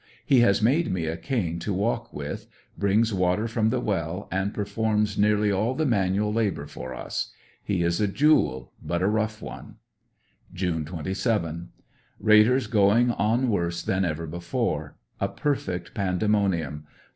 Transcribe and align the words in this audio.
He 0.25 0.39
has 0.39 0.63
made 0.63 0.91
me 0.91 1.05
a 1.05 1.15
cane 1.15 1.59
to 1.59 1.71
walk 1.75 2.11
with, 2.11 2.47
brings 2.75 3.13
water 3.13 3.47
from 3.47 3.69
the 3.69 3.79
well, 3.79 4.27
and 4.31 4.51
per 4.51 4.65
72 4.65 4.81
ANDEBSONYILLE 4.85 4.87
DIARY. 4.87 4.95
forms 4.95 5.17
nearly 5.19 5.51
all 5.51 5.75
the 5.75 5.85
manual 5.85 6.33
labor 6.33 6.65
for 6.65 6.95
us. 6.95 7.31
He 7.63 7.83
is 7.83 8.01
a 8.01 8.07
jewel, 8.07 8.73
but 8.81 9.03
a 9.03 9.07
rough 9.07 9.43
one. 9.43 9.75
June 10.51 10.85
27.— 10.85 11.69
Raiders 12.19 12.65
going 12.65 13.11
on 13.11 13.47
worse 13.49 13.83
than 13.83 14.03
ever 14.03 14.25
before. 14.25 14.95
A 15.19 15.27
perfect 15.27 15.93
pandemonium. 15.93 16.87